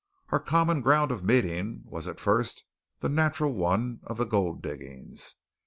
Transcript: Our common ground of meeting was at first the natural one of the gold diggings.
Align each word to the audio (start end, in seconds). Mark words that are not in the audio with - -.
Our 0.29 0.39
common 0.39 0.81
ground 0.81 1.11
of 1.11 1.23
meeting 1.23 1.83
was 1.85 2.07
at 2.07 2.19
first 2.19 2.63
the 3.01 3.07
natural 3.09 3.53
one 3.53 3.99
of 4.01 4.17
the 4.17 4.25
gold 4.25 4.63
diggings. 4.63 5.35